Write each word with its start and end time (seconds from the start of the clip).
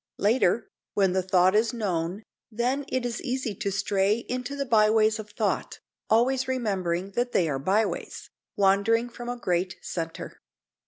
Later, 0.17 0.67
when 0.95 1.13
the 1.13 1.21
thought 1.21 1.53
is 1.53 1.73
known, 1.75 2.23
then 2.51 2.85
it 2.87 3.05
is 3.05 3.21
easy 3.21 3.53
to 3.57 3.69
stray 3.71 4.25
into 4.27 4.55
the 4.55 4.65
byways 4.65 5.19
of 5.19 5.29
thought, 5.29 5.77
always 6.09 6.47
remembering 6.47 7.11
that 7.11 7.33
they 7.33 7.47
are 7.47 7.59
byways, 7.59 8.31
wandering 8.55 9.09
from 9.09 9.29
a 9.29 9.37
great 9.37 9.75
centre. 9.83 10.39